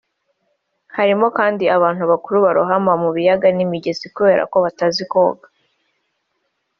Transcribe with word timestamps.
Harimo 0.95 1.27
kandi 1.37 1.63
abantu 1.77 2.03
bakuru 2.11 2.37
barohama 2.45 2.93
mu 3.01 3.09
biyaga 3.15 3.47
n’imigezi 3.55 4.05
kubera 4.15 4.43
ko 4.51 4.57
baba 4.59 4.65
batazi 4.65 5.03
koga 5.11 5.47